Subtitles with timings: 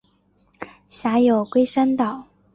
[0.89, 2.25] 辖有龟山岛。